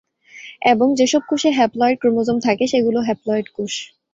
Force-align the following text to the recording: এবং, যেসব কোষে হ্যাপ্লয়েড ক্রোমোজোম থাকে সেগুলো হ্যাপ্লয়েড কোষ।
এবং, 0.71 0.87
যেসব 0.99 1.21
কোষে 1.29 1.49
হ্যাপ্লয়েড 1.57 1.97
ক্রোমোজোম 1.99 2.37
থাকে 2.45 2.63
সেগুলো 2.67 2.99
হ্যাপ্লয়েড 3.07 3.47
কোষ। 3.55 3.73